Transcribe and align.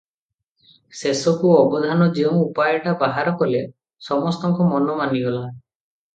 ଶେଷକୁ 1.01 1.51
ଅବଧାନ 1.57 2.07
ଯେଉଁ 2.15 2.39
ଉପାୟଟା 2.47 2.95
ବାହାର 3.05 3.35
କଲେ, 3.43 3.61
ସମସ୍ତଙ୍କ 4.09 4.69
ମନ 4.73 4.99
ମାନିଗଲା। 5.05 5.47